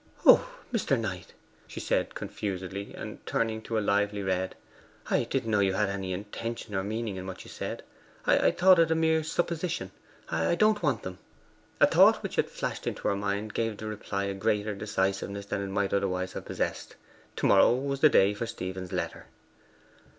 [0.25, 0.43] 'O
[0.73, 0.99] Mr.
[0.99, 1.33] Knight!'
[1.69, 4.55] said Elfride confusedly, and turning to a lively red;
[5.11, 7.83] 'I didn't know you had any intention or meaning in what you said.
[8.25, 9.91] I thought it a mere supposition.
[10.27, 11.19] I don't want them.'
[11.79, 15.61] A thought which had flashed into her mind gave the reply a greater decisiveness than
[15.61, 16.95] it might otherwise have possessed.
[17.35, 19.27] To morrow was the day for Stephen's letter.